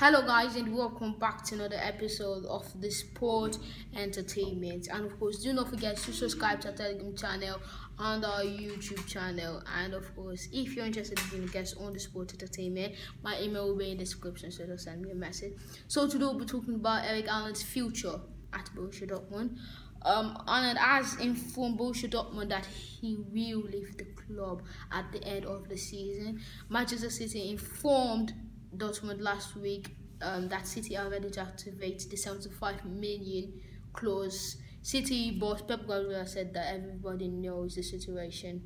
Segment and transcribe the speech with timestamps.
[0.00, 3.58] Hello, guys, and welcome back to another episode of the Sport
[3.96, 4.86] Entertainment.
[4.92, 7.58] And of course, do not forget to subscribe to our Telegram channel
[7.98, 9.60] and our YouTube channel.
[9.76, 13.42] And of course, if you're interested in being a guest on the Sport Entertainment, my
[13.42, 15.54] email will be in the description, so just send me a message.
[15.88, 18.20] So today we'll be talking about Eric Haaland's future
[18.52, 19.58] at Borussia Dortmund.
[20.02, 24.62] Um, and has informed Borussia Dortmund that he will leave the club
[24.92, 26.40] at the end of the season.
[26.68, 28.32] Manchester City informed
[28.76, 33.60] Dortmund last week um, that City are ready to activate the 75 million
[33.92, 34.56] clause.
[34.82, 38.62] City boss Pep Guardiola said that everybody knows the situation.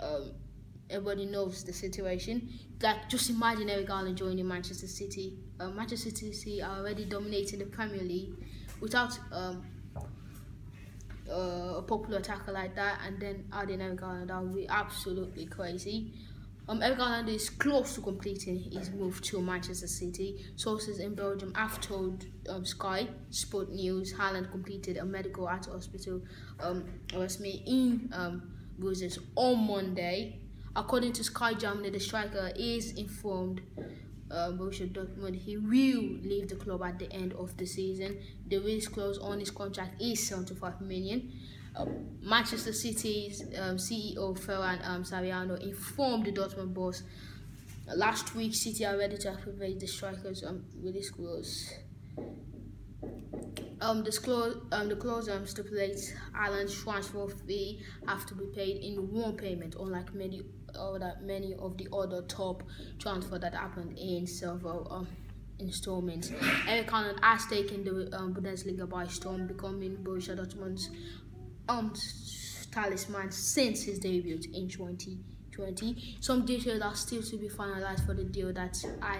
[0.00, 0.32] Um,
[0.90, 2.48] everybody knows the situation.
[2.82, 5.38] Like, just imagine Eric Haaland joining Manchester City.
[5.60, 8.34] Uh, Manchester City are already dominating the Premier League
[8.80, 9.64] without um,
[11.30, 15.46] uh, a popular attacker like that, and then adding Eric Haaland, that would be absolutely
[15.46, 16.12] crazy.
[16.68, 16.80] Um,
[17.28, 20.44] is close to completing his move to Manchester City.
[20.54, 26.22] Sources in Belgium have told um, Sky Sport News Haaland completed a medical at hospital
[26.60, 26.84] um,
[27.40, 30.38] made in um, Brussels on Monday.
[30.76, 33.60] According to Sky Germany, the striker is informed
[34.32, 38.18] uh, Borussia Dortmund he will leave the club at the end of the season.
[38.48, 41.32] The risk clause on his contract is 75 million.
[42.22, 47.02] Manchester City's um, CEO Ferran um, Soriano informed the Dortmund boss
[47.96, 51.72] last week City are ready to activate the strikers um, with this clause.
[53.80, 58.76] Um, this clause, um, the clause um, stipulates Haaland's transfer fee have to be paid
[58.76, 60.42] in one payment, unlike many
[60.78, 62.62] other many of the other top
[63.00, 65.08] transfer that happened in several um,
[65.58, 66.30] installments.
[66.68, 70.88] Eric Haaland has taken the um, Bundesliga by storm, becoming Borussia Dortmund's
[71.68, 71.92] um
[72.70, 76.16] talisman since his debut in 2020.
[76.20, 79.18] Some details are still to be finalized for the deal that I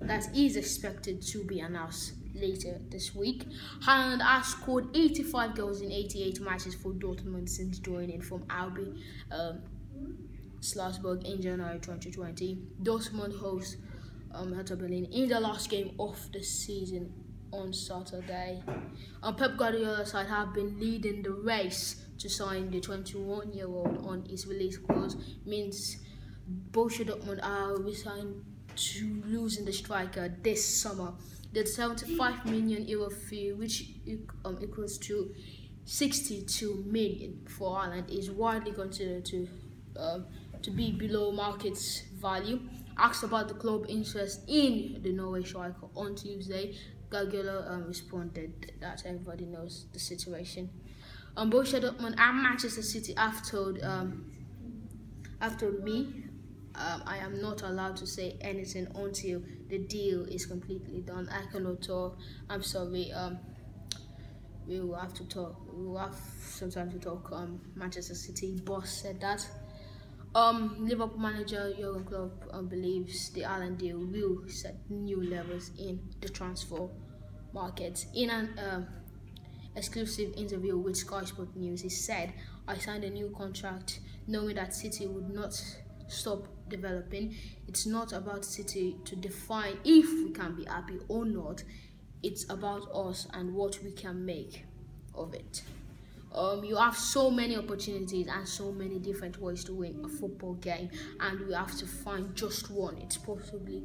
[0.00, 3.46] that is expected to be announced later this week.
[3.84, 9.00] Haaland has scored 85 goals in 88 matches for Dortmund since joining from RB
[9.30, 9.60] um,
[10.60, 12.58] Salzburg in January 2020.
[12.82, 13.76] Dortmund hosts
[14.34, 17.12] um, Hertha Berlin in the last game of the season
[17.52, 18.62] on Saturday.
[19.22, 24.46] And Pep Guardiola's side have been leading the race to sign the 21-year-old on his
[24.46, 25.16] release clause.
[25.44, 25.98] Means
[26.70, 31.12] Borussia Dortmund are resigned to losing the striker this summer.
[31.52, 33.90] The 75 million euro fee, which
[34.44, 35.34] um, equals to
[35.84, 39.48] 62 million for Ireland, is widely considered to
[39.96, 40.26] um,
[40.62, 41.78] to be below market
[42.20, 42.60] value.
[42.96, 46.76] Asked about the club interest in the Norway striker on Tuesday,
[47.12, 50.70] Guardiola um, responded that everybody knows the situation.
[51.36, 54.32] Um, Borussia Dortmund and Manchester City have told um,
[55.40, 56.24] have told me
[56.74, 61.28] um, I am not allowed to say anything until the deal is completely done.
[61.30, 62.16] I cannot talk.
[62.48, 63.12] I'm sorry.
[63.12, 63.38] Um,
[64.66, 65.56] we will have to talk.
[65.74, 67.30] We will have some time to talk.
[67.32, 69.46] Um, Manchester City boss said that.
[70.34, 76.00] Um, Liverpool manager Jurgen Klopp um, believes the Haaland deal will set new levels in
[76.22, 76.88] the transfer
[77.52, 78.06] market.
[78.14, 78.86] In an um,
[79.76, 82.32] exclusive interview with Sky Sport News, he said,
[82.66, 85.52] "I signed a new contract knowing that City would not
[86.08, 87.36] stop developing.
[87.68, 91.62] It's not about City to define if we can be happy or not.
[92.22, 94.64] It's about us and what we can make
[95.14, 95.62] of it."
[96.34, 100.54] Um, you have so many opportunities and so many different ways to win a football
[100.54, 100.88] game,
[101.20, 102.96] and we have to find just one.
[102.98, 103.82] It's possibly,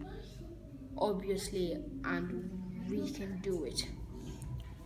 [0.97, 2.49] obviously, and
[2.89, 3.81] we can do it.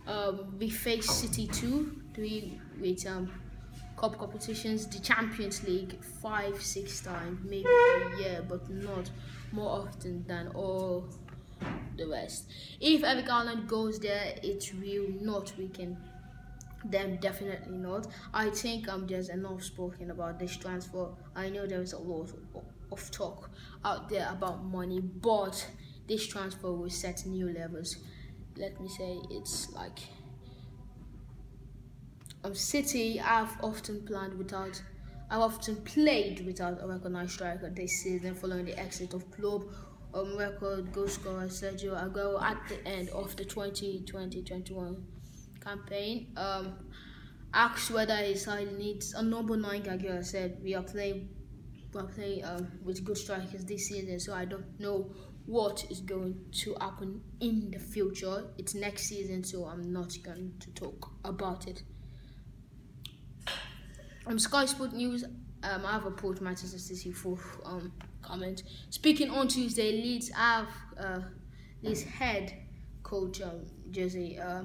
[0.08, 3.30] Um, we face City two, three with um,
[3.96, 9.08] cup competitions, the Champions League five, six times, maybe a year, but not
[9.52, 11.08] more often than all
[11.96, 12.50] the rest.
[12.80, 15.96] If Eric Haaland goes there, it will not weaken
[16.84, 18.06] them definitely not.
[18.32, 21.08] I think um there's enough spoken about this transfer.
[21.34, 22.30] I know there's a lot
[22.90, 23.50] of talk
[23.84, 25.66] out there about money, but
[26.08, 27.96] this transfer will set new levels.
[28.56, 29.98] Let me say it's like
[32.44, 34.82] um City I've often planned without
[35.30, 39.64] I've often played without a recognized striker this season following the exit of club
[40.14, 45.02] um, record goal scorer Sergio Aguero at the end of the 2020-21
[45.62, 46.32] campaign.
[46.36, 46.74] Um,
[47.54, 49.82] asked whether his side needs a number nine.
[49.82, 51.28] Guardiola said, "We are playing,
[51.92, 55.14] we are playing um, with good strikers this season, so I don't know
[55.46, 58.44] what is going to happen in the future.
[58.58, 61.82] It's next season, so I'm not going to talk about it."
[64.26, 65.24] Um, Sky Sport News.
[65.64, 67.92] Um, I have a report Manchester City for um
[68.22, 68.62] comment.
[68.90, 70.68] Speaking on Tuesday, Leeds have
[70.98, 71.20] uh,
[71.82, 72.54] this head
[73.02, 73.60] coach um,
[74.40, 74.62] uh,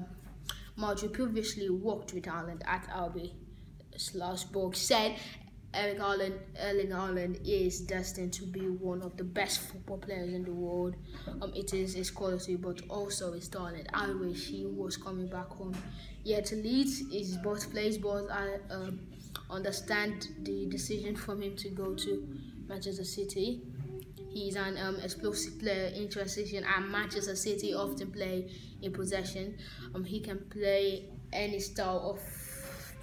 [0.78, 3.32] Marsch previously worked with Haaland at RB
[3.98, 5.16] Salzburg said
[5.74, 10.42] Eric Haaland, Erling Haaland is destined to be one of the best football players in
[10.42, 10.96] the world.
[11.42, 13.86] Um, it is his quality, but also his talent.
[13.92, 15.76] I wish he was coming back home.
[16.24, 19.00] Yet Leeds is both plays, but I um,
[19.50, 22.26] understand the decision from him to go to
[22.66, 23.60] Manchester City.
[24.38, 28.48] He's an um, explosive player in transition, and Manchester City often play
[28.80, 29.58] in possession.
[29.94, 32.20] Um, he can play any style of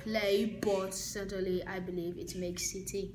[0.02, 3.12] play, but certainly I believe it makes City,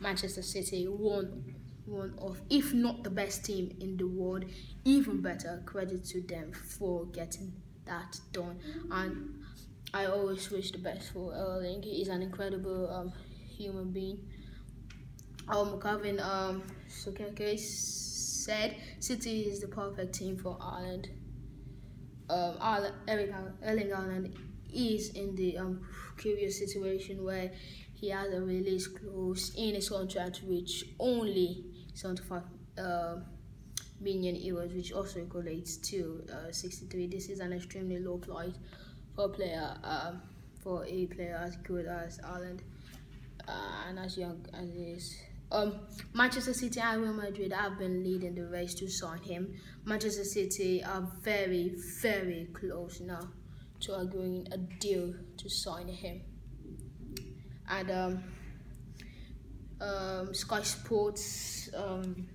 [0.00, 1.54] Manchester City, one
[1.86, 4.44] one of, if not the best team in the world,
[4.84, 5.62] even better.
[5.64, 7.52] Credit to them for getting
[7.86, 8.58] that done.
[8.90, 9.42] And
[9.94, 11.82] I always wish the best for Erling.
[11.82, 13.12] He's an incredible um,
[13.56, 14.18] human being.
[15.48, 21.08] Um, Calvin um, Sokeke said City is the perfect team for Haaland.
[22.30, 24.34] Um, Haaland, Erling Haaland
[24.72, 25.86] is in the um,
[26.16, 27.50] curious situation where
[27.94, 32.42] he has a release clause in his contract which only 75
[32.78, 33.16] uh,
[34.00, 37.06] million euros, which also equates to uh, 63.
[37.08, 38.54] This is an extremely low price
[39.14, 40.12] for a player, uh,
[40.62, 42.60] for a player as good as Haaland
[43.46, 45.16] uh, and as young as he is.
[45.52, 45.80] Um,
[46.14, 49.54] Manchester City and Real Madrid have been leading the race to sign him.
[49.84, 53.28] Manchester City are very, very close now
[53.80, 56.22] to agreeing a deal to sign him.
[57.68, 58.24] And um,
[59.82, 62.26] um, Sky Sports um,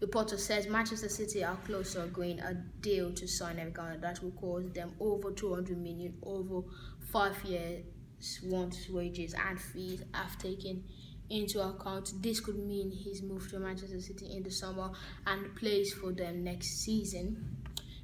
[0.00, 4.30] reporter says Manchester City are close to agreeing a deal to sign Eric that will
[4.30, 6.66] cost them over 200 million over
[7.12, 7.84] five years
[8.44, 10.84] once wages and fees have taken
[11.30, 12.12] into account.
[12.22, 14.90] This could mean he's moved to Manchester City in the summer
[15.26, 17.56] and plays for them next season.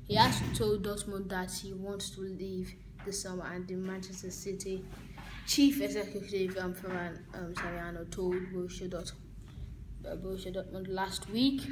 [0.07, 2.73] He has told Dortmund that he wants to leave
[3.05, 4.85] this summer, and the Manchester City
[5.47, 9.13] chief executive um, Ferran um, Soriano told Borussia Dortmund,
[10.07, 11.63] uh, Borussia Dortmund last week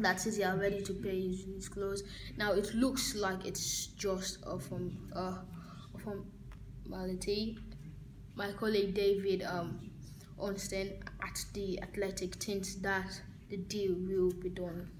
[0.00, 2.02] that City are ready to pay his, his clothes.
[2.36, 5.38] Now it looks like it's just a from uh,
[5.94, 7.58] a formality.
[8.36, 9.87] My colleague David um,
[10.38, 14.90] Ornstein at the Athletic thinks that the deal will be done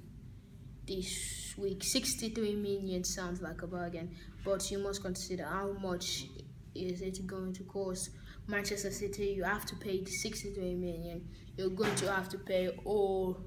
[0.87, 1.85] this week.
[1.85, 4.15] 63 million sounds like a bargain,
[4.45, 6.27] but you must consider how much
[6.75, 8.11] is it going to cost
[8.47, 9.35] Manchester City.
[9.37, 11.29] You have to pay 63 million.
[11.57, 13.39] You're going to have to pay all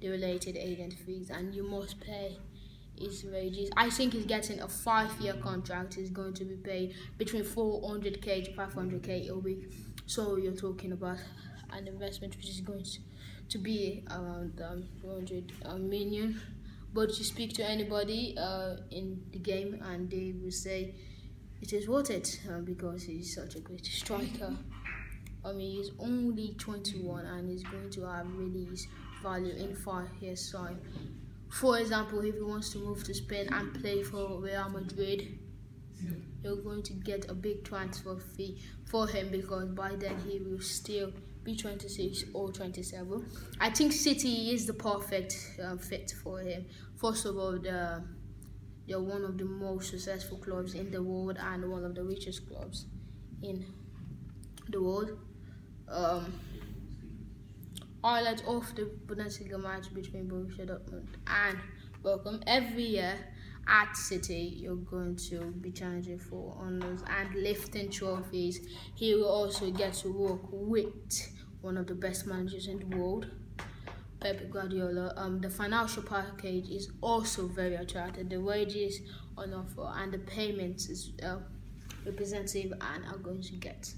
[0.00, 2.38] the related agent fees, and you must pay
[2.98, 3.70] his wages.
[3.76, 5.94] I think he's getting a five-year contract.
[5.94, 9.72] He's going to be paid between 400k to 500k a week.
[10.08, 11.18] So you're talking about
[11.70, 12.82] an investment which is going
[13.50, 16.40] to, be around um, 200 million
[16.94, 20.94] but you speak to anybody uh, in the game and they will say
[21.60, 24.56] it is worth it uh, because he's such a great striker.
[25.44, 28.86] I mean, he's only 21 and he's going to have release
[29.22, 30.80] value in five years' time.
[31.50, 35.38] For example, if he wants to move to Spain and play for Real Madrid,
[36.42, 40.60] you're going to get a big transfer fee for him because by then he will
[40.60, 41.12] still
[41.44, 43.24] be 26 or 27.
[43.60, 46.66] I think City is the perfect um, fit for him.
[46.96, 48.02] First of all, the,
[48.86, 52.48] they're one of the most successful clubs in the world and one of the richest
[52.48, 52.86] clubs
[53.42, 53.64] in
[54.68, 55.18] the world.
[55.88, 56.32] Um,
[58.04, 61.58] highlights of the Bundesliga match between Borussia Dortmund and
[62.04, 63.16] Bochum every year
[63.68, 68.66] at City, you're going to be challenging for honors and lifting trophies.
[68.94, 73.26] He will also get to work with one of the best managers in the world,
[74.20, 75.12] Pep Guardiola.
[75.16, 78.28] Um, the financial package is also very attractive.
[78.30, 79.00] The wages
[79.36, 81.38] on offer and the payments is uh,
[82.06, 83.92] representative and are going to get.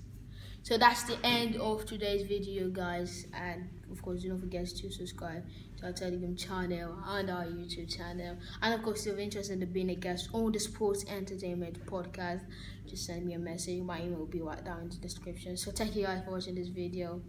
[0.63, 3.27] So that's the end of today's video, guys.
[3.33, 5.45] And of course, don't forget to subscribe
[5.79, 8.37] to our Telegram channel and our YouTube channel.
[8.63, 12.43] And of course, if you're interested in being a guest on the Sports Entertainment Podcast,
[12.87, 13.81] just send me a message.
[13.83, 15.57] My email will be right down in the description.
[15.57, 17.21] So thank you guys for watching this video.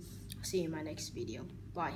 [0.41, 1.45] See you in my next video.
[1.73, 1.93] Bye.